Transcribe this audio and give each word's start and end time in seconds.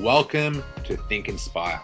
Welcome 0.00 0.64
to 0.86 0.96
Think 0.96 1.28
Inspire. 1.28 1.80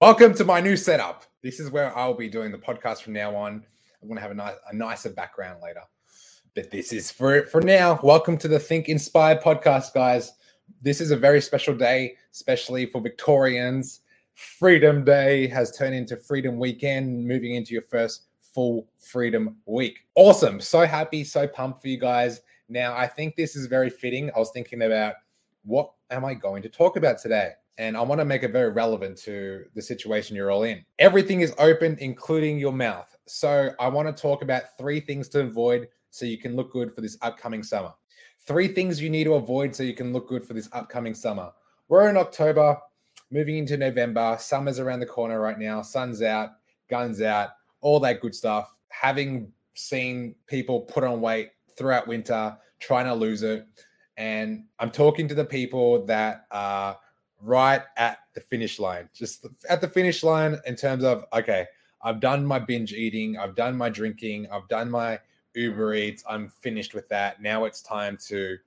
Welcome 0.00 0.34
to 0.34 0.44
my 0.44 0.60
new 0.60 0.76
setup. 0.76 1.24
This 1.42 1.58
is 1.58 1.72
where 1.72 1.96
I'll 1.98 2.14
be 2.14 2.28
doing 2.28 2.52
the 2.52 2.58
podcast 2.58 3.02
from 3.02 3.14
now 3.14 3.34
on. 3.34 3.64
I'm 4.00 4.08
going 4.08 4.14
to 4.14 4.22
have 4.22 4.30
a, 4.30 4.34
nice, 4.34 4.54
a 4.70 4.76
nicer 4.76 5.10
background 5.10 5.58
later. 5.60 5.82
But 6.54 6.70
this 6.70 6.92
is 6.92 7.10
for 7.10 7.34
it 7.34 7.48
for 7.48 7.60
now. 7.60 7.98
Welcome 8.04 8.38
to 8.38 8.46
the 8.46 8.60
Think 8.60 8.88
Inspire 8.88 9.34
podcast, 9.34 9.94
guys. 9.94 10.30
This 10.80 11.00
is 11.00 11.10
a 11.10 11.16
very 11.16 11.40
special 11.40 11.74
day, 11.74 12.14
especially 12.32 12.86
for 12.86 13.00
Victorians. 13.00 14.02
Freedom 14.40 15.04
Day 15.04 15.46
has 15.48 15.70
turned 15.76 15.94
into 15.94 16.16
Freedom 16.16 16.58
Weekend, 16.58 17.28
moving 17.28 17.56
into 17.56 17.74
your 17.74 17.82
first 17.82 18.28
full 18.40 18.88
Freedom 18.98 19.54
Week. 19.66 19.98
Awesome. 20.14 20.62
So 20.62 20.86
happy, 20.86 21.24
so 21.24 21.46
pumped 21.46 21.82
for 21.82 21.88
you 21.88 21.98
guys. 21.98 22.40
Now, 22.66 22.96
I 22.96 23.06
think 23.06 23.36
this 23.36 23.54
is 23.54 23.66
very 23.66 23.90
fitting. 23.90 24.30
I 24.34 24.38
was 24.38 24.50
thinking 24.50 24.80
about 24.80 25.16
what 25.64 25.92
am 26.10 26.24
I 26.24 26.32
going 26.32 26.62
to 26.62 26.70
talk 26.70 26.96
about 26.96 27.18
today? 27.18 27.50
And 27.76 27.98
I 27.98 28.00
want 28.00 28.18
to 28.18 28.24
make 28.24 28.42
it 28.42 28.50
very 28.50 28.70
relevant 28.70 29.18
to 29.18 29.66
the 29.74 29.82
situation 29.82 30.34
you're 30.34 30.50
all 30.50 30.62
in. 30.62 30.86
Everything 30.98 31.42
is 31.42 31.54
open, 31.58 31.98
including 32.00 32.58
your 32.58 32.72
mouth. 32.72 33.14
So 33.26 33.72
I 33.78 33.88
want 33.88 34.08
to 34.08 34.22
talk 34.22 34.40
about 34.40 34.74
three 34.78 35.00
things 35.00 35.28
to 35.30 35.40
avoid 35.40 35.88
so 36.08 36.24
you 36.24 36.38
can 36.38 36.56
look 36.56 36.72
good 36.72 36.94
for 36.94 37.02
this 37.02 37.18
upcoming 37.20 37.62
summer. 37.62 37.92
Three 38.46 38.68
things 38.68 39.02
you 39.02 39.10
need 39.10 39.24
to 39.24 39.34
avoid 39.34 39.76
so 39.76 39.82
you 39.82 39.94
can 39.94 40.14
look 40.14 40.30
good 40.30 40.46
for 40.46 40.54
this 40.54 40.70
upcoming 40.72 41.14
summer. 41.14 41.52
We're 41.88 42.08
in 42.08 42.16
October, 42.16 42.78
moving 43.30 43.58
into 43.58 43.76
November. 43.76 44.36
Summer's 44.38 44.78
around 44.78 45.00
the 45.00 45.06
corner 45.06 45.40
right 45.40 45.58
now. 45.58 45.82
Sun's 45.82 46.22
out, 46.22 46.50
guns 46.88 47.22
out, 47.22 47.50
all 47.80 48.00
that 48.00 48.20
good 48.20 48.34
stuff. 48.34 48.76
Having 48.88 49.52
seen 49.74 50.34
people 50.46 50.80
put 50.80 51.04
on 51.04 51.20
weight 51.20 51.50
throughout 51.76 52.06
winter, 52.08 52.56
trying 52.80 53.06
to 53.06 53.14
lose 53.14 53.42
it. 53.42 53.66
And 54.16 54.64
I'm 54.78 54.90
talking 54.90 55.28
to 55.28 55.34
the 55.34 55.44
people 55.44 56.04
that 56.06 56.46
are 56.50 56.98
right 57.40 57.82
at 57.96 58.18
the 58.34 58.40
finish 58.40 58.78
line, 58.78 59.08
just 59.14 59.46
at 59.68 59.80
the 59.80 59.88
finish 59.88 60.22
line 60.22 60.58
in 60.66 60.76
terms 60.76 61.04
of, 61.04 61.24
okay, 61.32 61.66
I've 62.02 62.20
done 62.20 62.44
my 62.44 62.58
binge 62.58 62.92
eating, 62.92 63.38
I've 63.38 63.54
done 63.54 63.76
my 63.76 63.88
drinking, 63.88 64.48
I've 64.52 64.68
done 64.68 64.90
my 64.90 65.18
Uber 65.54 65.94
Eats, 65.94 66.22
I'm 66.28 66.48
finished 66.48 66.94
with 66.94 67.08
that. 67.08 67.40
Now 67.40 67.64
it's 67.64 67.80
time 67.80 68.18
to 68.28 68.58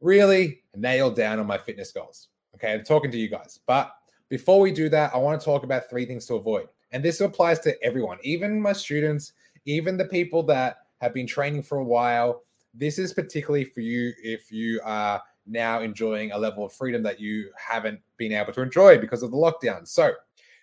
really 0.00 0.62
nail 0.74 1.10
down 1.10 1.38
on 1.40 1.46
my 1.46 1.58
fitness 1.58 1.92
goals. 1.92 2.28
Okay, 2.54 2.72
I'm 2.72 2.84
talking 2.84 3.10
to 3.10 3.18
you 3.18 3.28
guys. 3.28 3.60
But 3.66 3.95
before 4.28 4.60
we 4.60 4.72
do 4.72 4.88
that, 4.88 5.14
I 5.14 5.18
want 5.18 5.40
to 5.40 5.44
talk 5.44 5.62
about 5.62 5.88
three 5.88 6.04
things 6.04 6.26
to 6.26 6.34
avoid. 6.34 6.68
And 6.92 7.04
this 7.04 7.20
applies 7.20 7.60
to 7.60 7.82
everyone, 7.82 8.18
even 8.22 8.60
my 8.60 8.72
students, 8.72 9.32
even 9.66 9.96
the 9.96 10.04
people 10.04 10.42
that 10.44 10.78
have 11.00 11.14
been 11.14 11.26
training 11.26 11.62
for 11.62 11.78
a 11.78 11.84
while. 11.84 12.42
This 12.74 12.98
is 12.98 13.12
particularly 13.12 13.64
for 13.64 13.80
you 13.80 14.12
if 14.22 14.50
you 14.50 14.80
are 14.84 15.22
now 15.46 15.80
enjoying 15.80 16.32
a 16.32 16.38
level 16.38 16.64
of 16.64 16.72
freedom 16.72 17.02
that 17.04 17.20
you 17.20 17.50
haven't 17.56 18.00
been 18.16 18.32
able 18.32 18.52
to 18.52 18.62
enjoy 18.62 18.98
because 18.98 19.22
of 19.22 19.30
the 19.30 19.36
lockdown. 19.36 19.86
So, 19.86 20.12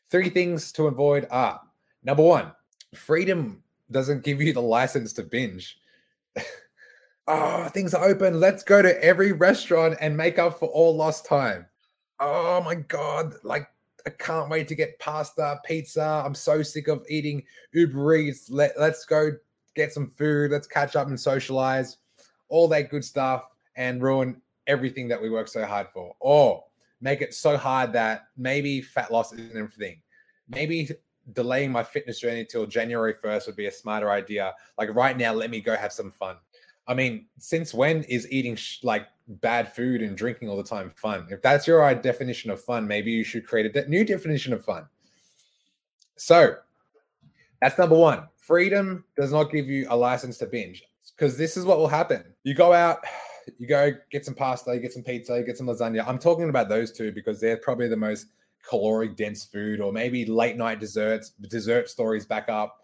three 0.09 0.29
things 0.29 0.71
to 0.73 0.87
avoid 0.87 1.27
are 1.31 1.61
number 2.03 2.23
one, 2.23 2.51
freedom 2.93 3.63
doesn't 3.91 4.23
give 4.23 4.41
you 4.41 4.53
the 4.53 4.61
license 4.61 5.13
to 5.13 5.23
binge. 5.23 5.79
oh, 7.27 7.69
things 7.73 7.93
are 7.93 8.05
open. 8.05 8.39
Let's 8.39 8.63
go 8.63 8.81
to 8.81 9.03
every 9.03 9.31
restaurant 9.31 9.97
and 9.99 10.15
make 10.15 10.39
up 10.39 10.59
for 10.59 10.67
all 10.69 10.95
lost 10.95 11.25
time. 11.25 11.65
Oh 12.25 12.61
my 12.63 12.75
God. 12.75 13.35
Like, 13.43 13.67
I 14.07 14.11
can't 14.11 14.49
wait 14.49 14.67
to 14.69 14.75
get 14.75 14.97
pasta, 14.99 15.59
pizza. 15.65 16.23
I'm 16.25 16.35
so 16.35 16.63
sick 16.63 16.87
of 16.87 17.05
eating 17.09 17.43
Uber 17.73 18.15
Eats. 18.15 18.49
Let, 18.49 18.79
let's 18.79 19.05
go 19.05 19.31
get 19.75 19.91
some 19.91 20.09
food. 20.09 20.51
Let's 20.51 20.67
catch 20.67 20.95
up 20.95 21.07
and 21.07 21.19
socialize. 21.19 21.97
All 22.47 22.67
that 22.69 22.89
good 22.89 23.03
stuff 23.03 23.43
and 23.75 24.01
ruin 24.01 24.41
everything 24.67 25.09
that 25.09 25.21
we 25.21 25.29
work 25.29 25.49
so 25.49 25.65
hard 25.65 25.87
for. 25.93 26.15
Or 26.21 26.63
make 27.01 27.21
it 27.21 27.33
so 27.33 27.57
hard 27.57 27.91
that 27.93 28.27
maybe 28.37 28.81
fat 28.81 29.11
loss 29.11 29.33
isn't 29.33 29.57
everything. 29.57 30.01
Maybe 30.47 30.89
delaying 31.33 31.71
my 31.71 31.83
fitness 31.83 32.19
journey 32.19 32.45
till 32.45 32.65
January 32.65 33.13
1st 33.13 33.47
would 33.47 33.55
be 33.55 33.67
a 33.67 33.71
smarter 33.71 34.11
idea. 34.11 34.53
Like 34.77 34.93
right 34.95 35.17
now, 35.17 35.33
let 35.33 35.49
me 35.49 35.59
go 35.59 35.75
have 35.75 35.91
some 35.91 36.11
fun. 36.11 36.37
I 36.87 36.93
mean, 36.93 37.27
since 37.37 37.73
when 37.73 38.03
is 38.03 38.29
eating 38.31 38.55
sh- 38.55 38.79
like 38.83 39.07
bad 39.27 39.73
food 39.73 40.01
and 40.01 40.17
drinking 40.17 40.49
all 40.49 40.57
the 40.57 40.63
time 40.63 40.91
fun? 40.95 41.27
If 41.29 41.41
that's 41.41 41.65
your 41.65 41.83
uh, 41.83 41.93
definition 41.93 42.51
of 42.51 42.61
fun, 42.61 42.87
maybe 42.87 43.11
you 43.11 43.23
should 43.23 43.47
create 43.47 43.65
a 43.65 43.69
de- 43.69 43.87
new 43.87 44.03
definition 44.03 44.53
of 44.53 44.65
fun. 44.65 44.85
So 46.17 46.55
that's 47.61 47.77
number 47.77 47.97
one. 47.97 48.27
Freedom 48.37 49.05
does 49.15 49.31
not 49.31 49.51
give 49.51 49.67
you 49.67 49.87
a 49.89 49.95
license 49.95 50.37
to 50.39 50.45
binge 50.45 50.83
because 51.15 51.37
this 51.37 51.55
is 51.55 51.65
what 51.65 51.77
will 51.77 51.87
happen. 51.87 52.23
You 52.43 52.53
go 52.53 52.73
out, 52.73 52.99
you 53.57 53.67
go 53.67 53.91
get 54.11 54.25
some 54.25 54.35
pasta, 54.35 54.73
you 54.73 54.81
get 54.81 54.93
some 54.93 55.03
pizza, 55.03 55.37
you 55.37 55.45
get 55.45 55.57
some 55.57 55.67
lasagna. 55.67 56.05
I'm 56.05 56.19
talking 56.19 56.49
about 56.49 56.69
those 56.69 56.91
two 56.91 57.11
because 57.11 57.39
they're 57.39 57.57
probably 57.57 57.87
the 57.87 57.97
most 57.97 58.27
caloric 58.67 59.15
dense 59.15 59.45
food, 59.45 59.81
or 59.81 59.91
maybe 59.91 60.25
late 60.25 60.55
night 60.57 60.79
desserts, 60.79 61.31
dessert 61.49 61.89
stories 61.89 62.25
back 62.25 62.49
up, 62.49 62.82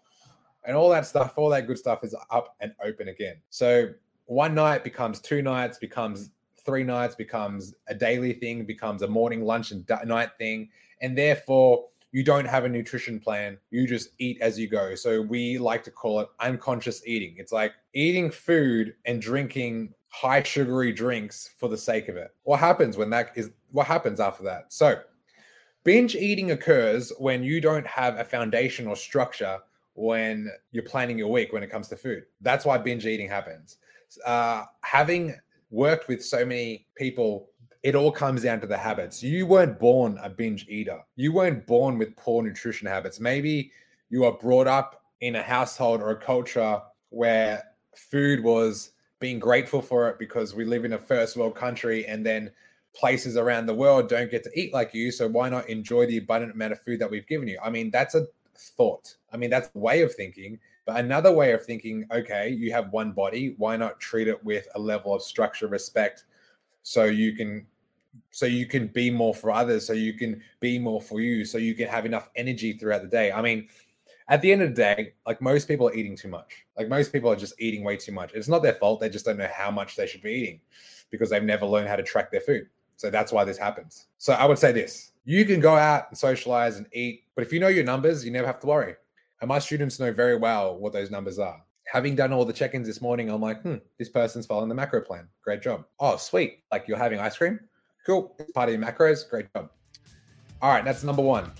and 0.70 0.76
all 0.76 0.88
that 0.88 1.04
stuff, 1.04 1.32
all 1.34 1.48
that 1.48 1.66
good 1.66 1.78
stuff 1.78 2.04
is 2.04 2.14
up 2.30 2.54
and 2.60 2.72
open 2.84 3.08
again. 3.08 3.34
So 3.50 3.88
one 4.26 4.54
night 4.54 4.84
becomes 4.84 5.20
two 5.20 5.42
nights, 5.42 5.78
becomes 5.78 6.30
three 6.64 6.84
nights, 6.84 7.16
becomes 7.16 7.74
a 7.88 7.94
daily 7.94 8.34
thing, 8.34 8.64
becomes 8.64 9.02
a 9.02 9.08
morning, 9.08 9.44
lunch, 9.44 9.72
and 9.72 9.84
night 10.06 10.30
thing. 10.38 10.68
And 11.00 11.18
therefore, 11.18 11.88
you 12.12 12.22
don't 12.22 12.44
have 12.44 12.66
a 12.66 12.68
nutrition 12.68 13.18
plan. 13.18 13.58
You 13.72 13.84
just 13.84 14.10
eat 14.18 14.38
as 14.40 14.60
you 14.60 14.68
go. 14.68 14.94
So 14.94 15.20
we 15.20 15.58
like 15.58 15.82
to 15.84 15.90
call 15.90 16.20
it 16.20 16.28
unconscious 16.38 17.04
eating. 17.04 17.34
It's 17.36 17.50
like 17.50 17.72
eating 17.92 18.30
food 18.30 18.94
and 19.06 19.20
drinking 19.20 19.92
high 20.10 20.44
sugary 20.44 20.92
drinks 20.92 21.50
for 21.58 21.68
the 21.68 21.76
sake 21.76 22.08
of 22.08 22.16
it. 22.16 22.30
What 22.44 22.60
happens 22.60 22.96
when 22.96 23.10
that 23.10 23.32
is 23.34 23.50
what 23.72 23.88
happens 23.88 24.20
after 24.20 24.44
that? 24.44 24.72
So 24.72 25.00
binge 25.82 26.14
eating 26.14 26.52
occurs 26.52 27.12
when 27.18 27.42
you 27.42 27.60
don't 27.60 27.86
have 27.88 28.20
a 28.20 28.24
foundation 28.24 28.86
or 28.86 28.94
structure 28.94 29.58
when 30.00 30.50
you're 30.72 30.82
planning 30.82 31.18
your 31.18 31.28
week 31.28 31.52
when 31.52 31.62
it 31.62 31.68
comes 31.68 31.86
to 31.86 31.96
food. 31.96 32.24
That's 32.40 32.64
why 32.64 32.78
binge 32.78 33.04
eating 33.04 33.28
happens. 33.28 33.76
Uh, 34.24 34.64
having 34.80 35.34
worked 35.70 36.08
with 36.08 36.24
so 36.24 36.38
many 36.38 36.86
people, 36.96 37.50
it 37.82 37.94
all 37.94 38.10
comes 38.10 38.42
down 38.42 38.62
to 38.62 38.66
the 38.66 38.78
habits. 38.78 39.22
You 39.22 39.46
weren't 39.46 39.78
born 39.78 40.18
a 40.22 40.30
binge 40.30 40.66
eater. 40.70 41.00
You 41.16 41.32
weren't 41.32 41.66
born 41.66 41.98
with 41.98 42.16
poor 42.16 42.42
nutrition 42.42 42.88
habits. 42.88 43.20
Maybe 43.20 43.72
you 44.08 44.24
are 44.24 44.32
brought 44.32 44.66
up 44.66 45.02
in 45.20 45.36
a 45.36 45.42
household 45.42 46.00
or 46.00 46.10
a 46.10 46.16
culture 46.16 46.80
where 47.10 47.62
food 47.94 48.42
was 48.42 48.92
being 49.18 49.38
grateful 49.38 49.82
for 49.82 50.08
it 50.08 50.18
because 50.18 50.54
we 50.54 50.64
live 50.64 50.86
in 50.86 50.94
a 50.94 50.98
first 50.98 51.36
world 51.36 51.54
country 51.54 52.06
and 52.06 52.24
then 52.24 52.50
places 52.94 53.36
around 53.36 53.66
the 53.66 53.74
world 53.74 54.08
don't 54.08 54.30
get 54.30 54.42
to 54.44 54.50
eat 54.58 54.72
like 54.72 54.94
you. 54.94 55.12
So 55.12 55.28
why 55.28 55.50
not 55.50 55.68
enjoy 55.68 56.06
the 56.06 56.16
abundant 56.16 56.54
amount 56.54 56.72
of 56.72 56.80
food 56.80 57.00
that 57.00 57.10
we've 57.10 57.26
given 57.26 57.48
you? 57.48 57.58
I 57.62 57.68
mean, 57.68 57.90
that's 57.90 58.14
a 58.14 58.26
thought. 58.76 59.14
I 59.32 59.36
mean, 59.36 59.50
that's 59.50 59.70
a 59.74 59.78
way 59.78 60.02
of 60.02 60.14
thinking. 60.14 60.58
But 60.86 60.96
another 60.96 61.32
way 61.32 61.52
of 61.52 61.64
thinking, 61.64 62.06
okay, 62.12 62.48
you 62.48 62.72
have 62.72 62.92
one 62.92 63.12
body. 63.12 63.54
Why 63.58 63.76
not 63.76 64.00
treat 64.00 64.28
it 64.28 64.42
with 64.44 64.66
a 64.74 64.78
level 64.78 65.14
of 65.14 65.22
structure, 65.22 65.68
respect, 65.68 66.24
so 66.82 67.04
you 67.04 67.34
can 67.34 67.66
so 68.30 68.46
you 68.46 68.66
can 68.66 68.88
be 68.88 69.10
more 69.10 69.34
for 69.34 69.50
others, 69.50 69.86
so 69.86 69.92
you 69.92 70.14
can 70.14 70.42
be 70.58 70.78
more 70.78 71.00
for 71.00 71.20
you, 71.20 71.44
so 71.44 71.58
you 71.58 71.74
can 71.74 71.86
have 71.88 72.06
enough 72.06 72.28
energy 72.34 72.72
throughout 72.72 73.02
the 73.02 73.08
day. 73.08 73.30
I 73.30 73.40
mean, 73.40 73.68
at 74.28 74.40
the 74.42 74.50
end 74.50 74.62
of 74.62 74.70
the 74.70 74.74
day, 74.74 75.14
like 75.26 75.40
most 75.40 75.68
people 75.68 75.88
are 75.88 75.94
eating 75.94 76.16
too 76.16 76.28
much. 76.28 76.64
Like 76.76 76.88
most 76.88 77.12
people 77.12 77.30
are 77.30 77.36
just 77.36 77.60
eating 77.60 77.84
way 77.84 77.96
too 77.96 78.12
much. 78.12 78.32
It's 78.32 78.48
not 78.48 78.62
their 78.62 78.74
fault. 78.74 79.00
They 79.00 79.08
just 79.08 79.24
don't 79.24 79.38
know 79.38 79.50
how 79.52 79.70
much 79.70 79.96
they 79.96 80.06
should 80.06 80.22
be 80.22 80.32
eating 80.32 80.60
because 81.10 81.30
they've 81.30 81.42
never 81.42 81.66
learned 81.66 81.88
how 81.88 81.96
to 81.96 82.02
track 82.02 82.30
their 82.30 82.40
food. 82.40 82.68
So 82.96 83.10
that's 83.10 83.32
why 83.32 83.44
this 83.44 83.58
happens. 83.58 84.06
So 84.18 84.32
I 84.32 84.44
would 84.44 84.58
say 84.58 84.72
this 84.72 85.12
you 85.30 85.44
can 85.44 85.60
go 85.60 85.76
out 85.76 86.06
and 86.08 86.18
socialize 86.18 86.76
and 86.76 86.86
eat, 86.92 87.22
but 87.36 87.44
if 87.44 87.52
you 87.52 87.60
know 87.60 87.68
your 87.68 87.84
numbers, 87.84 88.24
you 88.24 88.32
never 88.32 88.48
have 88.48 88.58
to 88.58 88.66
worry. 88.66 88.96
And 89.40 89.48
my 89.48 89.60
students 89.60 90.00
know 90.00 90.12
very 90.12 90.36
well 90.36 90.76
what 90.76 90.92
those 90.92 91.08
numbers 91.08 91.38
are. 91.38 91.62
Having 91.86 92.16
done 92.16 92.32
all 92.32 92.44
the 92.44 92.52
check 92.52 92.74
ins 92.74 92.88
this 92.88 93.00
morning, 93.00 93.30
I'm 93.30 93.40
like, 93.40 93.62
hmm, 93.62 93.76
this 93.96 94.08
person's 94.08 94.44
following 94.44 94.68
the 94.68 94.74
macro 94.74 95.00
plan. 95.00 95.28
Great 95.44 95.62
job. 95.62 95.84
Oh, 96.00 96.16
sweet. 96.16 96.64
Like 96.72 96.88
you're 96.88 96.98
having 96.98 97.20
ice 97.20 97.36
cream? 97.36 97.60
Cool. 98.04 98.34
It's 98.40 98.50
part 98.50 98.70
of 98.70 98.74
your 98.74 98.84
macros. 98.84 99.28
Great 99.28 99.46
job. 99.54 99.70
All 100.60 100.72
right, 100.72 100.84
that's 100.84 101.04
number 101.04 101.22
one. 101.22 101.52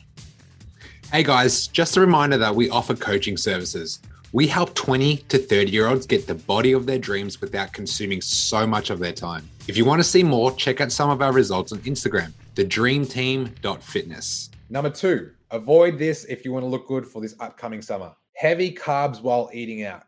Hey 1.12 1.22
guys, 1.22 1.68
just 1.68 1.96
a 1.96 2.00
reminder 2.00 2.38
that 2.38 2.54
we 2.54 2.70
offer 2.70 2.94
coaching 2.94 3.36
services. 3.36 4.00
We 4.32 4.48
help 4.48 4.74
20 4.74 5.16
to 5.16 5.38
30 5.38 5.70
year 5.70 5.86
olds 5.86 6.06
get 6.06 6.26
the 6.26 6.34
body 6.34 6.72
of 6.72 6.86
their 6.86 6.98
dreams 6.98 7.40
without 7.40 7.72
consuming 7.72 8.20
so 8.20 8.66
much 8.66 8.90
of 8.90 8.98
their 8.98 9.12
time. 9.12 9.48
If 9.68 9.76
you 9.76 9.84
want 9.84 10.00
to 10.00 10.08
see 10.08 10.24
more, 10.24 10.50
check 10.56 10.80
out 10.80 10.90
some 10.90 11.08
of 11.10 11.22
our 11.22 11.32
results 11.32 11.72
on 11.72 11.78
Instagram, 11.80 12.32
thedreamteam.fitness. 12.64 14.50
Number 14.68 14.90
two, 14.90 15.30
avoid 15.50 15.98
this 15.98 16.24
if 16.24 16.44
you 16.44 16.52
want 16.52 16.62
to 16.64 16.68
look 16.68 16.86
good 16.86 17.06
for 17.06 17.22
this 17.22 17.34
upcoming 17.40 17.82
summer. 17.82 18.14
Heavy 18.34 18.72
carbs 18.72 19.22
while 19.22 19.50
eating 19.52 19.84
out. 19.84 20.04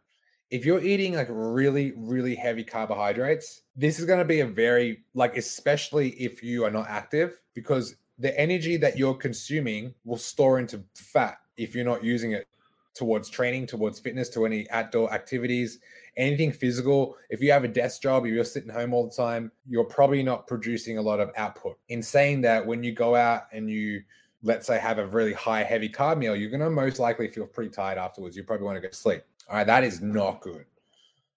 If 0.51 0.67
you're 0.67 0.83
eating 0.83 1.15
like 1.15 1.29
really, 1.31 1.95
really 1.97 2.35
heavy 2.35 2.63
carbohydrates, 2.63 3.63
this 3.75 3.99
is 3.99 4.05
going 4.05 4.19
to 4.19 4.25
be 4.25 4.41
a 4.41 4.47
very, 4.47 5.05
like, 5.15 5.37
especially 5.37 6.11
if 6.11 6.43
you 6.43 6.65
are 6.65 6.71
not 6.71 6.89
active, 6.89 7.41
because 7.55 7.97
the 8.19 8.39
energy 8.39 8.77
that 8.77 8.99
you're 8.99 9.15
consuming 9.15 9.95
will 10.05 10.19
store 10.19 10.59
into 10.59 10.85
fat 10.95 11.39
if 11.57 11.75
you're 11.75 11.85
not 11.85 12.05
using 12.05 12.33
it 12.33 12.47
towards 12.95 13.29
training, 13.29 13.67
towards 13.67 13.99
fitness, 13.99 14.29
to 14.31 14.47
any 14.47 14.69
outdoor 14.71 15.13
activities, 15.13 15.79
anything 16.17 16.53
physical. 16.53 17.17
If 17.31 17.41
you 17.41 17.51
have 17.53 17.65
a 17.65 17.69
desk 17.69 18.03
job, 18.03 18.27
if 18.27 18.33
you're 18.33 18.45
sitting 18.45 18.71
home 18.71 18.93
all 18.93 19.09
the 19.09 19.15
time, 19.15 19.51
you're 19.67 19.85
probably 19.85 20.23
not 20.23 20.47
producing 20.47 20.99
a 20.99 21.03
lot 21.03 21.21
of 21.21 21.31
output. 21.37 21.79
In 21.89 22.03
saying 22.03 22.43
that, 22.43 22.67
when 22.67 22.83
you 22.83 22.93
go 22.93 23.15
out 23.15 23.45
and 23.53 23.71
you, 23.71 24.03
let's 24.43 24.67
say, 24.67 24.79
have 24.79 24.99
a 24.99 25.07
really 25.07 25.33
high, 25.33 25.63
heavy 25.63 25.89
carb 25.89 26.19
meal, 26.19 26.37
you're 26.37 26.51
going 26.51 26.61
to 26.61 26.71
most 26.71 26.99
likely 26.99 27.29
feel 27.29 27.47
pretty 27.47 27.71
tired 27.71 27.99
afterwards. 27.99 28.37
You 28.37 28.45
probably 28.45 28.67
want 28.67 28.77
to 28.77 28.81
go 28.81 28.89
to 28.89 28.95
sleep. 28.95 29.23
All 29.49 29.57
right, 29.57 29.67
that 29.67 29.85
is 29.85 30.01
not 30.01 30.41
good. 30.41 30.67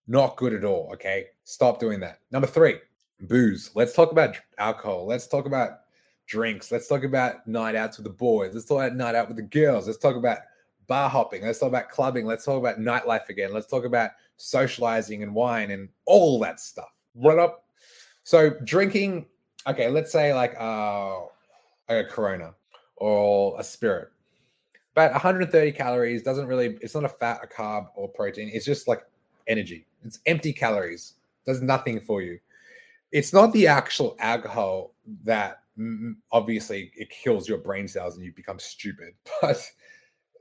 Not 0.08 0.36
good 0.38 0.54
at 0.54 0.64
all. 0.64 0.90
Okay. 0.94 1.28
Stop 1.46 1.80
doing 1.80 2.00
that. 2.02 2.20
Number 2.32 2.48
three, 2.48 2.76
booze. 3.22 3.72
Let's 3.76 3.94
talk 3.94 4.12
about 4.12 4.36
alcohol. 4.58 5.08
Let's 5.08 5.28
talk 5.28 5.46
about 5.46 5.80
drinks. 6.28 6.72
Let's 6.72 6.88
talk 6.88 7.04
about 7.04 7.48
night 7.48 7.76
outs 7.76 7.98
with 7.98 8.06
the 8.06 8.14
boys. 8.14 8.54
Let's 8.54 8.66
talk 8.66 8.78
about 8.78 8.96
night 8.96 9.16
out 9.16 9.28
with 9.28 9.38
the 9.38 9.44
girls. 9.44 9.88
Let's 9.88 10.00
talk 10.00 10.16
about 10.16 10.40
bar 10.88 11.10
hopping. 11.10 11.44
Let's 11.44 11.60
talk 11.60 11.70
about 11.70 11.90
clubbing. 11.90 12.26
Let's 12.26 12.46
talk 12.46 12.58
about 12.58 12.80
nightlife 12.80 13.30
again. 13.30 13.54
Let's 13.54 13.68
talk 13.68 13.86
about 13.86 14.12
socializing 14.38 15.24
and 15.24 15.34
wine 15.34 15.72
and 15.72 15.90
all 16.06 16.40
that 16.40 16.60
stuff. 16.60 16.94
What 17.14 17.40
up? 17.40 17.66
So 18.24 18.52
drinking, 18.64 19.26
okay, 19.68 19.90
let's 19.90 20.12
say 20.12 20.34
like 20.34 20.56
uh, 20.60 21.22
a 21.90 22.04
Corona 22.04 22.54
or 22.98 23.60
a 23.60 23.64
spirit. 23.64 24.10
About 24.94 25.12
130 25.12 25.72
calories 25.74 26.24
doesn't 26.24 26.48
really, 26.48 26.78
it's 26.82 26.96
not 26.96 27.04
a 27.04 27.10
fat, 27.10 27.42
a 27.44 27.48
carb, 27.48 27.88
or 27.96 28.08
protein. 28.08 28.50
It's 28.54 28.66
just 28.66 28.88
like 28.88 29.06
energy. 29.48 29.86
It's 30.06 30.20
empty 30.26 30.54
calories. 30.54 31.14
Does 31.46 31.62
nothing 31.62 32.00
for 32.00 32.22
you. 32.22 32.40
It's 33.12 33.34
not 33.34 33.54
the 33.54 33.68
actual 33.68 34.16
alcohol 34.20 34.94
that 35.24 35.60
obviously 36.32 36.92
it 36.96 37.10
kills 37.10 37.48
your 37.48 37.58
brain 37.58 37.88
cells 37.88 38.16
and 38.16 38.26
you 38.26 38.32
become 38.34 38.60
stupid. 38.60 39.14
But 39.42 39.62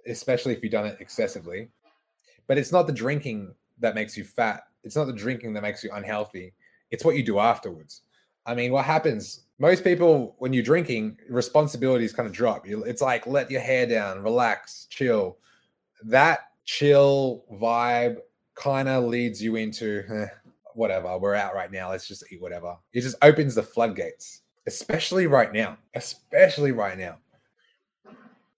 especially 0.06 0.52
if 0.52 0.62
you've 0.62 0.72
done 0.72 0.86
it 0.86 0.98
excessively. 1.00 1.68
But 2.46 2.58
it's 2.58 2.72
not 2.72 2.86
the 2.86 2.92
drinking 2.92 3.54
that 3.80 3.94
makes 3.94 4.16
you 4.16 4.24
fat. 4.24 4.64
It's 4.82 4.96
not 4.96 5.06
the 5.06 5.12
drinking 5.12 5.54
that 5.54 5.62
makes 5.62 5.82
you 5.82 5.90
unhealthy. 5.92 6.52
It's 6.90 7.04
what 7.04 7.16
you 7.16 7.22
do 7.22 7.38
afterwards. 7.38 8.02
I 8.46 8.54
mean, 8.54 8.72
what 8.72 8.84
happens? 8.84 9.40
Most 9.58 9.84
people, 9.84 10.34
when 10.38 10.52
you're 10.52 10.62
drinking, 10.62 11.18
responsibilities 11.28 12.12
kind 12.12 12.26
of 12.26 12.34
drop. 12.34 12.66
It's 12.66 13.00
like 13.00 13.26
let 13.26 13.50
your 13.50 13.60
hair 13.60 13.86
down, 13.86 14.22
relax, 14.22 14.86
chill. 14.90 15.38
That 16.04 16.40
chill 16.64 17.44
vibe 17.52 18.18
kind 18.54 18.88
of 18.88 19.04
leads 19.04 19.42
you 19.42 19.56
into 19.56 20.04
eh, 20.10 20.26
whatever. 20.74 21.16
We're 21.18 21.34
out 21.34 21.54
right 21.54 21.70
now. 21.70 21.90
Let's 21.90 22.06
just 22.06 22.24
eat 22.30 22.42
whatever. 22.42 22.76
It 22.92 23.00
just 23.00 23.16
opens 23.22 23.54
the 23.54 23.62
floodgates, 23.62 24.42
especially 24.66 25.26
right 25.26 25.52
now. 25.52 25.78
Especially 25.94 26.72
right 26.72 26.98
now. 26.98 27.18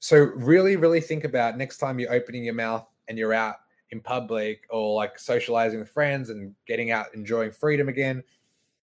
So 0.07 0.19
really, 0.37 0.77
really 0.77 1.01
think 1.01 1.25
about 1.25 1.59
next 1.59 1.79
time 1.79 1.99
you're 1.99 2.13
opening 2.13 2.45
your 2.45 2.55
mouth 2.55 2.87
and 3.09 3.19
you're 3.19 3.35
out 3.35 3.57
in 3.91 4.01
public 4.01 4.65
or 4.71 4.95
like 4.95 5.19
socializing 5.19 5.81
with 5.81 5.89
friends 5.89 6.31
and 6.31 6.55
getting 6.65 6.93
out 6.93 7.07
enjoying 7.13 7.51
freedom 7.51 7.89
again. 7.89 8.23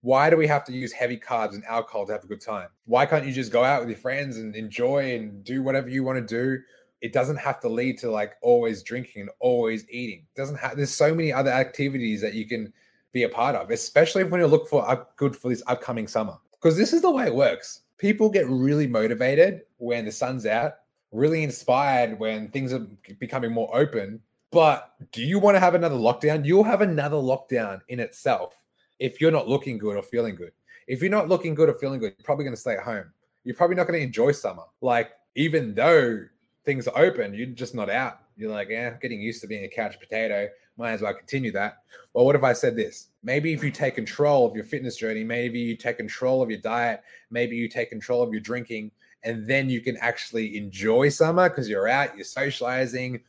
Why 0.02 0.28
do 0.28 0.36
we 0.36 0.46
have 0.46 0.66
to 0.66 0.72
use 0.74 0.92
heavy 0.92 1.16
carbs 1.16 1.54
and 1.54 1.64
alcohol 1.64 2.04
to 2.04 2.12
have 2.12 2.24
a 2.24 2.26
good 2.26 2.42
time? 2.42 2.68
Why 2.84 3.06
can't 3.06 3.24
you 3.24 3.32
just 3.32 3.50
go 3.50 3.64
out 3.64 3.80
with 3.80 3.88
your 3.88 3.96
friends 3.96 4.36
and 4.36 4.54
enjoy 4.54 5.14
and 5.14 5.42
do 5.42 5.62
whatever 5.62 5.88
you 5.88 6.04
want 6.04 6.18
to 6.18 6.26
do? 6.26 6.62
It 7.00 7.14
doesn't 7.14 7.38
have 7.38 7.58
to 7.60 7.70
lead 7.70 7.96
to 8.00 8.10
like 8.10 8.34
always 8.42 8.82
drinking 8.82 9.22
and 9.22 9.30
always 9.40 9.88
eating. 9.88 10.26
It 10.30 10.38
doesn't 10.38 10.56
have 10.56 10.76
there's 10.76 10.92
so 10.92 11.14
many 11.14 11.32
other 11.32 11.52
activities 11.52 12.20
that 12.20 12.34
you 12.34 12.46
can 12.46 12.70
be 13.12 13.22
a 13.22 13.30
part 13.30 13.56
of, 13.56 13.70
especially 13.70 14.24
when 14.24 14.42
you 14.42 14.46
look 14.46 14.68
for 14.68 14.86
up 14.86 15.16
good 15.16 15.34
for 15.34 15.48
this 15.48 15.62
upcoming 15.68 16.06
summer. 16.06 16.36
Because 16.52 16.76
this 16.76 16.92
is 16.92 17.00
the 17.00 17.10
way 17.10 17.24
it 17.24 17.34
works. 17.34 17.80
People 17.96 18.28
get 18.28 18.46
really 18.46 18.86
motivated 18.86 19.62
when 19.78 20.04
the 20.04 20.12
sun's 20.12 20.44
out 20.44 20.74
really 21.14 21.44
inspired 21.44 22.18
when 22.18 22.48
things 22.48 22.72
are 22.72 22.86
becoming 23.20 23.52
more 23.52 23.74
open. 23.74 24.20
But 24.50 24.92
do 25.12 25.22
you 25.22 25.38
want 25.38 25.54
to 25.54 25.60
have 25.60 25.74
another 25.74 25.94
lockdown? 25.94 26.44
You'll 26.44 26.64
have 26.64 26.80
another 26.80 27.16
lockdown 27.16 27.80
in 27.88 28.00
itself 28.00 28.54
if 28.98 29.20
you're 29.20 29.30
not 29.30 29.48
looking 29.48 29.78
good 29.78 29.96
or 29.96 30.02
feeling 30.02 30.34
good. 30.34 30.52
If 30.86 31.00
you're 31.00 31.10
not 31.10 31.28
looking 31.28 31.54
good 31.54 31.68
or 31.68 31.74
feeling 31.74 32.00
good, 32.00 32.14
you're 32.18 32.24
probably 32.24 32.44
going 32.44 32.54
to 32.54 32.60
stay 32.60 32.74
at 32.74 32.82
home. 32.82 33.06
You're 33.44 33.56
probably 33.56 33.76
not 33.76 33.86
going 33.86 33.98
to 33.98 34.04
enjoy 34.04 34.32
summer. 34.32 34.64
Like, 34.80 35.12
even 35.34 35.74
though 35.74 36.24
things 36.64 36.88
are 36.88 36.98
open, 36.98 37.32
you're 37.32 37.46
just 37.46 37.74
not 37.74 37.90
out. 37.90 38.20
You're 38.36 38.50
like, 38.50 38.68
yeah, 38.68 38.94
getting 39.00 39.20
used 39.20 39.40
to 39.42 39.46
being 39.46 39.64
a 39.64 39.68
couch 39.68 39.98
potato. 40.00 40.48
Might 40.76 40.92
as 40.92 41.02
well 41.02 41.14
continue 41.14 41.52
that. 41.52 41.78
Well, 42.12 42.24
what 42.24 42.34
if 42.34 42.42
I 42.42 42.52
said 42.52 42.74
this? 42.74 43.08
Maybe 43.22 43.52
if 43.52 43.62
you 43.62 43.70
take 43.70 43.94
control 43.94 44.46
of 44.46 44.56
your 44.56 44.64
fitness 44.64 44.96
journey, 44.96 45.22
maybe 45.22 45.60
you 45.60 45.76
take 45.76 45.98
control 45.98 46.42
of 46.42 46.50
your 46.50 46.60
diet, 46.60 47.02
maybe 47.30 47.54
you 47.56 47.68
take 47.68 47.90
control 47.90 48.22
of 48.22 48.32
your 48.32 48.40
drinking, 48.40 48.90
and 49.24 49.46
then 49.46 49.68
you 49.68 49.80
can 49.80 49.96
actually 49.98 50.56
enjoy 50.56 51.08
summer 51.08 51.48
because 51.48 51.68
you're 51.68 51.88
out, 51.88 52.14
you're 52.14 52.24
socializing, 52.24 53.20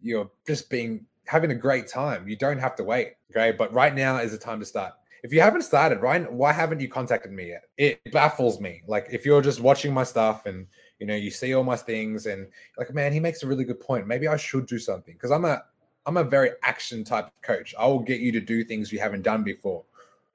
you're 0.00 0.30
just 0.46 0.68
being 0.68 1.06
having 1.26 1.50
a 1.50 1.54
great 1.54 1.86
time. 1.86 2.28
You 2.28 2.36
don't 2.36 2.58
have 2.58 2.74
to 2.76 2.84
wait. 2.84 3.14
Okay. 3.30 3.52
But 3.56 3.72
right 3.72 3.94
now 3.94 4.18
is 4.18 4.32
the 4.32 4.38
time 4.38 4.60
to 4.60 4.66
start. 4.66 4.94
If 5.22 5.32
you 5.32 5.40
haven't 5.40 5.62
started, 5.62 6.00
Ryan, 6.00 6.24
why 6.36 6.52
haven't 6.52 6.80
you 6.80 6.88
contacted 6.88 7.32
me 7.32 7.48
yet? 7.48 7.64
It 7.76 8.00
baffles 8.12 8.60
me. 8.60 8.82
Like 8.86 9.08
if 9.10 9.24
you're 9.24 9.42
just 9.42 9.60
watching 9.60 9.92
my 9.92 10.04
stuff 10.04 10.46
and 10.46 10.66
you 11.00 11.06
know 11.06 11.14
you 11.14 11.30
see 11.30 11.54
all 11.54 11.64
my 11.64 11.76
things 11.76 12.26
and 12.26 12.48
like, 12.76 12.92
man, 12.94 13.12
he 13.12 13.20
makes 13.20 13.42
a 13.42 13.46
really 13.46 13.64
good 13.64 13.80
point. 13.80 14.06
Maybe 14.06 14.28
I 14.28 14.36
should 14.36 14.66
do 14.66 14.78
something 14.78 15.14
because 15.14 15.30
I'm 15.30 15.44
a 15.44 15.62
I'm 16.06 16.16
a 16.16 16.24
very 16.24 16.50
action 16.62 17.04
type 17.04 17.28
coach. 17.42 17.74
I 17.78 17.86
will 17.86 17.98
get 17.98 18.20
you 18.20 18.32
to 18.32 18.40
do 18.40 18.64
things 18.64 18.92
you 18.92 18.98
haven't 18.98 19.22
done 19.22 19.42
before, 19.42 19.84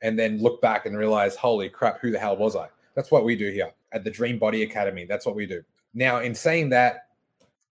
and 0.01 0.19
then 0.19 0.41
look 0.41 0.61
back 0.61 0.85
and 0.85 0.97
realize, 0.97 1.35
holy 1.35 1.69
crap, 1.69 1.99
who 1.99 2.11
the 2.11 2.19
hell 2.19 2.37
was 2.37 2.55
I? 2.55 2.67
That's 2.95 3.11
what 3.11 3.23
we 3.23 3.35
do 3.35 3.51
here 3.51 3.71
at 3.91 4.03
the 4.03 4.11
Dream 4.11 4.39
Body 4.39 4.63
Academy. 4.63 5.05
That's 5.05 5.25
what 5.25 5.35
we 5.35 5.45
do. 5.45 5.63
Now, 5.93 6.19
in 6.19 6.33
saying 6.35 6.69
that, 6.69 7.07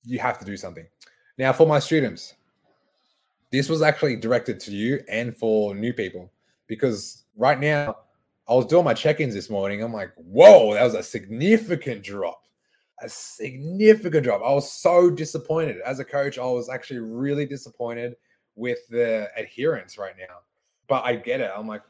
you 0.06 0.20
have 0.20 0.40
to 0.40 0.46
do 0.46 0.58
something. 0.58 0.86
Now, 1.38 1.54
for 1.54 1.66
my 1.66 1.80
students, 1.80 2.36
this 3.52 3.70
was 3.70 3.82
actually 3.82 4.16
directed 4.16 4.60
to 4.62 4.72
you 4.72 5.02
and 5.10 5.36
for 5.36 5.74
new 5.76 5.94
people 5.94 6.32
because 6.68 7.24
right 7.36 7.60
now, 7.60 7.98
I 8.48 8.54
was 8.54 8.66
doing 8.66 8.84
my 8.84 8.94
check 8.94 9.22
ins 9.22 9.34
this 9.34 9.50
morning. 9.50 9.82
I'm 9.82 9.94
like, 9.94 10.12
whoa, 10.16 10.74
that 10.74 10.84
was 10.84 10.96
a 10.96 11.04
significant 11.04 12.04
drop. 12.04 12.44
A 13.02 13.08
significant 13.08 14.24
drop. 14.24 14.42
I 14.42 14.52
was 14.54 14.70
so 14.70 15.10
disappointed. 15.10 15.78
As 15.86 16.00
a 16.00 16.06
coach, 16.06 16.38
I 16.38 16.46
was 16.46 16.70
actually 16.70 17.00
really 17.00 17.46
disappointed 17.46 18.16
with 18.56 18.80
the 18.90 19.30
adherence 19.38 19.98
right 19.98 20.16
now. 20.18 20.40
But 20.88 21.06
I 21.06 21.16
get 21.16 21.40
it. 21.40 21.52
I'm 21.56 21.68
like, 21.68 21.84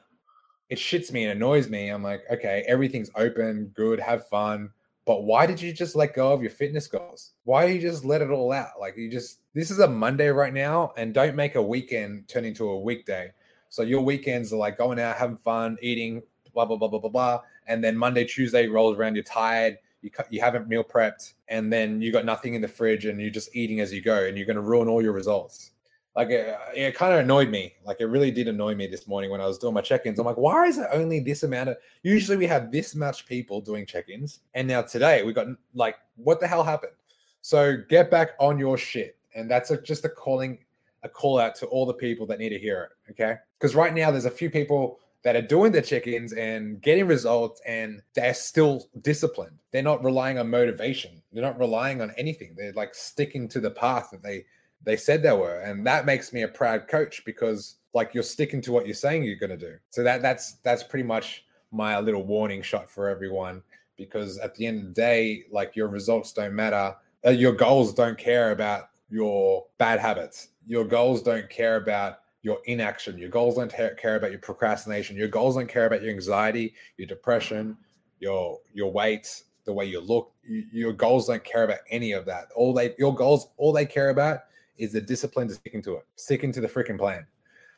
it 0.73 0.79
shits 0.79 1.11
me 1.11 1.21
and 1.21 1.31
annoys 1.31 1.69
me. 1.69 1.89
I'm 1.89 2.01
like, 2.01 2.23
okay, 2.31 2.65
everything's 2.67 3.11
open, 3.15 3.71
good, 3.75 3.99
have 3.99 4.27
fun. 4.27 4.71
But 5.05 5.23
why 5.23 5.45
did 5.45 5.61
you 5.61 5.71
just 5.71 5.95
let 5.95 6.15
go 6.15 6.33
of 6.33 6.41
your 6.41 6.49
fitness 6.49 6.87
goals? 6.87 7.33
Why 7.43 7.67
do 7.67 7.73
you 7.73 7.79
just 7.79 8.03
let 8.03 8.23
it 8.23 8.31
all 8.31 8.51
out? 8.51 8.79
Like 8.79 8.97
you 8.97 9.11
just 9.11 9.41
this 9.53 9.69
is 9.69 9.77
a 9.77 9.87
Monday 9.87 10.29
right 10.29 10.53
now, 10.53 10.91
and 10.97 11.13
don't 11.13 11.35
make 11.35 11.53
a 11.53 11.61
weekend 11.61 12.27
turn 12.27 12.43
into 12.43 12.69
a 12.69 12.79
weekday. 12.79 13.31
So 13.69 13.83
your 13.83 14.01
weekends 14.01 14.51
are 14.51 14.57
like 14.57 14.79
going 14.79 14.99
out, 14.99 15.15
having 15.15 15.37
fun, 15.37 15.77
eating, 15.79 16.23
blah 16.55 16.65
blah 16.65 16.77
blah 16.77 16.87
blah 16.87 16.99
blah 16.99 17.11
blah, 17.11 17.41
and 17.67 17.83
then 17.83 17.95
Monday, 17.95 18.25
Tuesday 18.25 18.67
rolls 18.67 18.97
around, 18.97 19.13
you're 19.13 19.23
tired, 19.23 19.77
you 20.01 20.09
you 20.31 20.41
haven't 20.41 20.67
meal 20.67 20.83
prepped, 20.83 21.33
and 21.49 21.71
then 21.71 22.01
you 22.01 22.11
got 22.11 22.25
nothing 22.25 22.55
in 22.55 22.61
the 22.61 22.67
fridge, 22.67 23.05
and 23.05 23.21
you're 23.21 23.29
just 23.29 23.55
eating 23.55 23.79
as 23.79 23.93
you 23.93 24.01
go, 24.01 24.25
and 24.25 24.37
you're 24.37 24.47
going 24.47 24.55
to 24.55 24.61
ruin 24.63 24.87
all 24.87 25.03
your 25.03 25.13
results 25.13 25.72
like 26.15 26.29
it, 26.29 26.55
it 26.75 26.95
kind 26.95 27.13
of 27.13 27.19
annoyed 27.19 27.49
me. 27.49 27.73
Like 27.85 27.97
it 27.99 28.05
really 28.05 28.31
did 28.31 28.47
annoy 28.47 28.75
me 28.75 28.87
this 28.87 29.07
morning 29.07 29.31
when 29.31 29.41
I 29.41 29.45
was 29.45 29.57
doing 29.57 29.73
my 29.73 29.81
check-ins. 29.81 30.19
I'm 30.19 30.25
like, 30.25 30.37
why 30.37 30.65
is 30.65 30.77
it 30.77 30.87
only 30.91 31.19
this 31.19 31.43
amount 31.43 31.69
of? 31.69 31.77
Usually 32.03 32.37
we 32.37 32.45
have 32.47 32.71
this 32.71 32.95
much 32.95 33.25
people 33.25 33.61
doing 33.61 33.85
check-ins, 33.85 34.39
and 34.53 34.67
now 34.67 34.81
today 34.81 35.23
we 35.23 35.33
got 35.33 35.47
like, 35.73 35.95
what 36.15 36.39
the 36.39 36.47
hell 36.47 36.63
happened? 36.63 36.93
So 37.41 37.77
get 37.89 38.11
back 38.11 38.31
on 38.39 38.59
your 38.59 38.77
shit, 38.77 39.17
and 39.35 39.49
that's 39.49 39.71
a, 39.71 39.81
just 39.81 40.05
a 40.05 40.09
calling, 40.09 40.59
a 41.03 41.09
call 41.09 41.39
out 41.39 41.55
to 41.55 41.65
all 41.67 41.85
the 41.85 41.93
people 41.93 42.25
that 42.27 42.39
need 42.39 42.49
to 42.49 42.59
hear 42.59 42.83
it. 42.83 43.11
Okay, 43.11 43.35
because 43.59 43.75
right 43.75 43.93
now 43.93 44.11
there's 44.11 44.25
a 44.25 44.31
few 44.31 44.49
people 44.49 44.99
that 45.23 45.37
are 45.37 45.41
doing 45.41 45.71
the 45.71 45.81
check-ins 45.81 46.33
and 46.33 46.81
getting 46.81 47.07
results, 47.07 47.61
and 47.65 48.01
they're 48.13 48.33
still 48.33 48.89
disciplined. 49.01 49.57
They're 49.71 49.81
not 49.81 50.03
relying 50.03 50.37
on 50.37 50.49
motivation. 50.49 51.21
They're 51.31 51.41
not 51.41 51.57
relying 51.57 52.01
on 52.01 52.11
anything. 52.17 52.55
They're 52.57 52.73
like 52.73 52.93
sticking 52.93 53.47
to 53.49 53.61
the 53.61 53.71
path 53.71 54.09
that 54.11 54.21
they 54.21 54.45
they 54.83 54.97
said 54.97 55.21
they 55.23 55.31
were 55.31 55.61
and 55.61 55.85
that 55.85 56.05
makes 56.05 56.33
me 56.33 56.43
a 56.43 56.47
proud 56.47 56.87
coach 56.87 57.23
because 57.25 57.75
like 57.93 58.13
you're 58.13 58.23
sticking 58.23 58.61
to 58.61 58.71
what 58.71 58.85
you're 58.85 58.95
saying 58.95 59.23
you're 59.23 59.35
going 59.35 59.49
to 59.49 59.57
do 59.57 59.75
so 59.89 60.03
that 60.03 60.21
that's 60.21 60.53
that's 60.63 60.83
pretty 60.83 61.05
much 61.05 61.45
my 61.71 61.99
little 61.99 62.23
warning 62.23 62.61
shot 62.61 62.89
for 62.89 63.09
everyone 63.09 63.61
because 63.97 64.37
at 64.39 64.53
the 64.55 64.65
end 64.65 64.79
of 64.79 64.85
the 64.87 64.93
day 64.93 65.43
like 65.51 65.75
your 65.75 65.87
results 65.87 66.33
don't 66.33 66.53
matter 66.55 66.95
Uh, 67.25 67.29
your 67.29 67.53
goals 67.53 67.93
don't 67.93 68.17
care 68.17 68.51
about 68.51 68.89
your 69.09 69.65
bad 69.77 69.99
habits. 69.99 70.49
Your 70.67 70.83
goals 70.83 71.21
don't 71.21 71.49
care 71.49 71.77
about 71.77 72.19
your 72.41 72.57
inaction. 72.65 73.17
Your 73.17 73.29
goals 73.29 73.55
don't 73.55 73.71
care 73.71 74.15
about 74.17 74.31
your 74.31 74.41
procrastination. 74.41 75.15
Your 75.15 75.29
goals 75.29 75.55
don't 75.55 75.69
care 75.69 75.85
about 75.85 76.01
your 76.01 76.11
anxiety, 76.11 76.73
your 76.97 77.07
depression, 77.07 77.77
your 78.19 78.59
your 78.73 78.91
weight, 78.91 79.43
the 79.63 79.71
way 79.71 79.85
you 79.85 80.01
look. 80.01 80.33
Your 80.43 80.91
goals 80.91 81.27
don't 81.27 81.43
care 81.45 81.63
about 81.63 81.79
any 81.89 82.11
of 82.11 82.25
that. 82.25 82.47
All 82.55 82.73
they 82.73 82.93
your 82.97 83.15
goals, 83.15 83.47
all 83.55 83.71
they 83.71 83.85
care 83.85 84.09
about 84.09 84.39
is 84.77 84.93
the 84.93 85.01
discipline 85.01 85.47
to 85.47 85.53
sticking 85.53 85.81
to 85.83 85.95
it, 85.95 86.05
sticking 86.15 86.51
to 86.51 86.61
the 86.61 86.67
freaking 86.67 86.97
plan. 86.97 87.25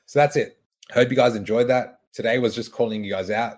So 0.05 0.19
that's 0.19 0.35
it. 0.35 0.59
Hope 0.93 1.09
you 1.09 1.15
guys 1.15 1.35
enjoyed 1.35 1.67
that. 1.69 1.99
Today 2.13 2.37
was 2.39 2.55
just 2.55 2.71
calling 2.71 3.03
you 3.03 3.11
guys 3.11 3.29
out. 3.29 3.57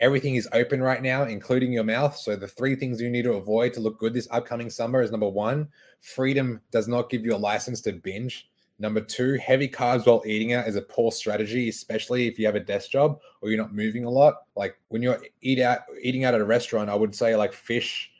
Everything 0.00 0.36
is 0.36 0.48
open 0.52 0.80
right 0.80 1.02
now, 1.02 1.24
including 1.24 1.72
your 1.72 1.84
mouth. 1.84 2.16
So 2.16 2.36
the 2.36 2.46
three 2.46 2.76
things 2.76 3.00
you 3.00 3.10
need 3.10 3.24
to 3.24 3.32
avoid 3.32 3.72
to 3.74 3.80
look 3.80 3.98
good 3.98 4.14
this 4.14 4.28
upcoming 4.30 4.70
summer 4.70 5.02
is 5.02 5.10
number 5.10 5.28
one, 5.28 5.68
freedom 6.00 6.60
does 6.70 6.86
not 6.86 7.10
give 7.10 7.24
you 7.24 7.34
a 7.34 7.36
license 7.36 7.80
to 7.82 7.92
binge. 7.92 8.48
Number 8.78 9.00
two, 9.00 9.34
heavy 9.34 9.68
carbs 9.68 10.06
while 10.06 10.22
eating 10.24 10.52
out 10.52 10.68
is 10.68 10.76
a 10.76 10.82
poor 10.82 11.10
strategy, 11.10 11.68
especially 11.68 12.28
if 12.28 12.38
you 12.38 12.46
have 12.46 12.54
a 12.54 12.60
desk 12.60 12.92
job 12.92 13.18
or 13.40 13.48
you're 13.48 13.58
not 13.58 13.74
moving 13.74 14.04
a 14.04 14.10
lot. 14.10 14.42
Like 14.54 14.78
when 14.86 15.02
you're 15.02 15.20
eat 15.42 15.58
out 15.58 15.80
eating 16.00 16.24
out 16.24 16.34
at 16.34 16.40
a 16.40 16.44
restaurant, 16.44 16.88
I 16.88 16.94
would 16.94 17.12
say 17.12 17.34
like 17.34 17.52
fish, 17.52 18.12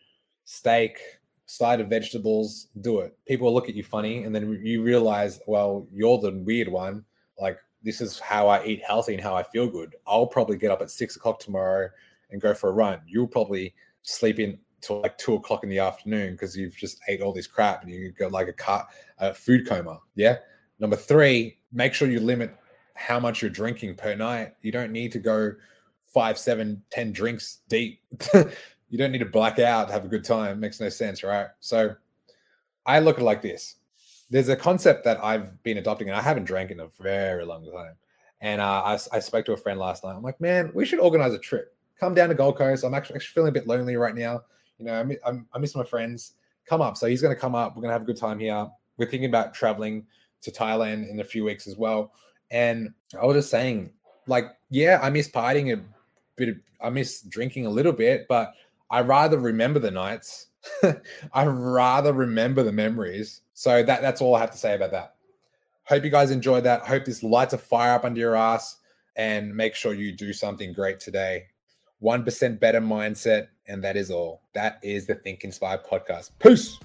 steak, 0.44 0.98
side 1.48 1.80
of 1.80 1.88
vegetables, 1.88 2.68
do 2.82 3.00
it. 3.00 3.16
People 3.26 3.52
look 3.52 3.70
at 3.70 3.74
you 3.74 3.82
funny, 3.82 4.24
and 4.24 4.34
then 4.34 4.60
you 4.62 4.82
realize, 4.82 5.40
well, 5.46 5.88
you're 5.90 6.18
the 6.18 6.32
weird 6.32 6.68
one. 6.68 7.04
Like 7.40 7.58
this 7.82 8.00
is 8.00 8.18
how 8.18 8.48
I 8.48 8.64
eat 8.64 8.82
healthy 8.86 9.14
and 9.14 9.22
how 9.22 9.34
I 9.34 9.42
feel 9.42 9.66
good. 9.66 9.96
I'll 10.06 10.26
probably 10.26 10.58
get 10.58 10.70
up 10.70 10.82
at 10.82 10.90
six 10.90 11.16
o'clock 11.16 11.40
tomorrow 11.40 11.88
and 12.30 12.40
go 12.40 12.52
for 12.52 12.68
a 12.68 12.72
run. 12.72 13.00
You'll 13.06 13.26
probably 13.28 13.74
sleep 14.02 14.38
in 14.38 14.58
till 14.82 15.00
like 15.00 15.16
two 15.16 15.34
o'clock 15.34 15.64
in 15.64 15.70
the 15.70 15.78
afternoon 15.78 16.32
because 16.32 16.56
you've 16.56 16.76
just 16.76 17.00
ate 17.08 17.22
all 17.22 17.32
this 17.32 17.46
crap 17.46 17.82
and 17.82 17.90
you 17.90 18.12
got 18.12 18.30
like 18.30 18.48
a 18.48 18.52
cut 18.52 18.86
a 19.18 19.32
food 19.32 19.66
coma. 19.66 20.00
Yeah. 20.16 20.36
Number 20.78 20.96
three, 20.96 21.58
make 21.72 21.94
sure 21.94 22.08
you 22.08 22.20
limit 22.20 22.54
how 22.94 23.18
much 23.18 23.40
you're 23.40 23.50
drinking 23.50 23.94
per 23.94 24.14
night. 24.14 24.52
You 24.60 24.70
don't 24.70 24.92
need 24.92 25.12
to 25.12 25.18
go 25.18 25.52
five, 26.12 26.38
seven, 26.38 26.82
ten 26.90 27.10
drinks 27.12 27.60
deep. 27.68 28.00
you 28.90 28.98
don't 28.98 29.12
need 29.12 29.18
to 29.18 29.26
black 29.26 29.58
out 29.58 29.88
to 29.88 29.92
have 29.92 30.04
a 30.04 30.08
good 30.08 30.24
time. 30.24 30.52
It 30.52 30.58
makes 30.58 30.80
no 30.80 30.88
sense, 30.88 31.22
right? 31.22 31.48
So 31.60 31.94
I 32.86 33.00
look 33.00 33.16
at 33.16 33.22
it 33.22 33.24
like 33.24 33.42
this 33.42 33.76
there's 34.30 34.48
a 34.48 34.56
concept 34.56 35.04
that 35.04 35.22
I've 35.24 35.62
been 35.62 35.78
adopting, 35.78 36.08
and 36.08 36.16
I 36.16 36.22
haven't 36.22 36.44
drank 36.44 36.70
in 36.70 36.80
a 36.80 36.88
very 37.00 37.44
long 37.44 37.64
time. 37.70 37.94
And 38.40 38.60
uh, 38.60 38.82
I, 38.84 38.98
I 39.12 39.18
spoke 39.20 39.44
to 39.46 39.52
a 39.52 39.56
friend 39.56 39.80
last 39.80 40.04
night. 40.04 40.14
I'm 40.14 40.22
like, 40.22 40.40
man, 40.40 40.70
we 40.74 40.84
should 40.84 41.00
organize 41.00 41.32
a 41.32 41.38
trip. 41.38 41.74
Come 41.98 42.14
down 42.14 42.28
to 42.28 42.34
Gold 42.34 42.56
Coast. 42.56 42.84
I'm 42.84 42.94
actually, 42.94 43.16
actually 43.16 43.32
feeling 43.32 43.48
a 43.48 43.52
bit 43.52 43.66
lonely 43.66 43.96
right 43.96 44.14
now. 44.14 44.42
You 44.78 44.84
know, 44.84 44.94
I, 44.94 45.30
I, 45.30 45.40
I 45.54 45.58
miss 45.58 45.74
my 45.74 45.82
friends. 45.82 46.34
Come 46.66 46.80
up. 46.80 46.96
So 46.96 47.06
he's 47.06 47.22
going 47.22 47.34
to 47.34 47.40
come 47.40 47.54
up. 47.54 47.74
We're 47.74 47.82
going 47.82 47.88
to 47.88 47.94
have 47.94 48.02
a 48.02 48.06
good 48.06 48.18
time 48.18 48.38
here. 48.38 48.68
We're 48.96 49.06
thinking 49.06 49.28
about 49.28 49.54
traveling 49.54 50.06
to 50.42 50.52
Thailand 50.52 51.10
in 51.10 51.18
a 51.20 51.24
few 51.24 51.44
weeks 51.44 51.66
as 51.66 51.76
well. 51.76 52.12
And 52.50 52.92
I 53.20 53.24
was 53.24 53.36
just 53.36 53.50
saying, 53.50 53.90
like, 54.26 54.44
yeah, 54.70 55.00
I 55.02 55.10
miss 55.10 55.28
partying 55.28 55.76
a 55.76 55.82
bit. 56.36 56.50
Of, 56.50 56.56
I 56.80 56.90
miss 56.90 57.22
drinking 57.22 57.66
a 57.66 57.70
little 57.70 57.92
bit, 57.92 58.26
but 58.28 58.52
I 58.90 59.00
rather 59.00 59.38
remember 59.38 59.78
the 59.78 59.90
nights. 59.90 60.46
I 61.32 61.46
rather 61.46 62.12
remember 62.12 62.62
the 62.62 62.72
memories 62.72 63.42
so 63.54 63.82
that 63.82 64.02
that's 64.02 64.20
all 64.20 64.34
I 64.34 64.40
have 64.40 64.50
to 64.52 64.58
say 64.58 64.74
about 64.74 64.92
that. 64.92 65.14
Hope 65.84 66.04
you 66.04 66.10
guys 66.10 66.30
enjoyed 66.30 66.64
that. 66.64 66.82
Hope 66.82 67.04
this 67.04 67.22
lights 67.22 67.54
a 67.54 67.58
fire 67.58 67.94
up 67.94 68.04
under 68.04 68.20
your 68.20 68.36
ass 68.36 68.76
and 69.16 69.54
make 69.54 69.74
sure 69.74 69.94
you 69.94 70.12
do 70.12 70.32
something 70.32 70.72
great 70.72 71.00
today. 71.00 71.44
1% 72.02 72.60
better 72.60 72.80
mindset. 72.80 73.48
And 73.66 73.82
that 73.84 73.96
is 73.96 74.10
all. 74.10 74.42
That 74.54 74.78
is 74.82 75.06
the 75.06 75.14
Think 75.16 75.44
Inspired 75.44 75.84
podcast. 75.84 76.30
Peace. 76.38 76.78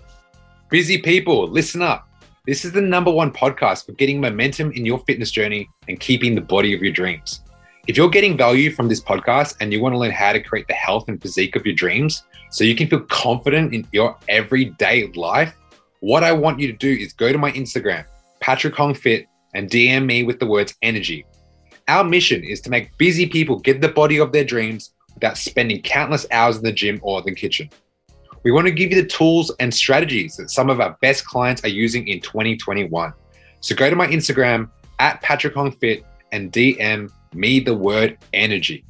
Busy 0.70 0.98
people, 0.98 1.48
listen 1.48 1.82
up. 1.82 2.10
This 2.46 2.66
is 2.66 2.72
the 2.72 2.82
number 2.82 3.12
one 3.12 3.32
podcast 3.32 3.86
for 3.86 3.94
getting 3.94 4.20
momentum 4.20 4.72
in 4.72 4.86
your 4.86 5.00
fitness 5.00 5.32
journey 5.32 5.70
and 5.88 6.00
keeping 6.00 6.36
the 6.36 6.42
body 6.42 6.74
of 6.74 6.82
your 6.82 6.92
dreams. 6.92 7.42
If 7.86 7.98
you're 7.98 8.10
getting 8.10 8.38
value 8.38 8.72
from 8.72 8.88
this 8.88 9.02
podcast 9.02 9.58
and 9.60 9.74
you 9.74 9.82
want 9.82 9.92
to 9.92 10.00
learn 10.00 10.12
how 10.12 10.32
to 10.32 10.42
create 10.42 10.68
the 10.68 10.74
health 10.74 11.10
and 11.10 11.22
physique 11.22 11.58
of 11.58 11.66
your 11.66 11.76
dreams 11.76 12.24
so 12.50 12.64
you 12.64 12.78
can 12.78 12.88
feel 12.88 13.02
confident 13.02 13.74
in 13.74 13.86
your 13.92 14.18
everyday 14.30 15.08
life, 15.16 15.54
what 16.00 16.24
I 16.24 16.32
want 16.32 16.62
you 16.62 16.68
to 16.68 16.78
do 16.78 16.90
is 16.90 17.12
go 17.12 17.34
to 17.34 17.38
my 17.38 17.52
Instagram, 17.52 18.06
Patrick 18.40 18.74
Hong 18.76 18.94
Fit, 18.94 19.28
and 19.54 19.70
DM 19.70 20.06
me 20.06 20.24
with 20.24 20.40
the 20.40 20.46
words 20.46 20.74
energy. 20.82 21.26
Our 21.90 22.06
mission 22.06 22.42
is 22.42 22.62
to 22.62 22.70
make 22.70 22.98
busy 22.98 23.26
people 23.26 23.60
get 23.60 23.82
the 23.82 23.90
body 23.90 24.18
of 24.18 24.32
their 24.32 24.46
dreams 24.46 24.94
without 25.14 25.38
spending 25.38 25.82
countless 25.82 26.26
hours 26.32 26.56
in 26.56 26.64
the 26.64 26.72
gym 26.72 27.02
or 27.04 27.22
the 27.22 27.36
kitchen. 27.36 27.70
We 28.44 28.54
want 28.54 28.66
to 28.68 28.72
give 28.72 28.92
you 28.92 29.02
the 29.02 29.10
tools 29.10 29.52
and 29.60 29.74
strategies 29.74 30.38
that 30.38 30.52
some 30.52 30.70
of 30.70 30.80
our 30.80 30.98
best 31.02 31.26
clients 31.26 31.66
are 31.66 31.70
using 31.70 32.08
in 32.08 32.22
2021. 32.22 33.12
So 33.60 33.76
go 33.76 33.90
to 33.90 33.96
my 33.98 34.08
Instagram 34.08 34.70
at 35.00 35.22
Patrick 35.22 35.54
Hong 35.56 35.74
Fit 35.74 36.06
and 36.32 36.50
DM 36.50 37.12
me 37.36 37.60
the 37.60 37.76
word 37.76 38.18
energy. 38.34 38.84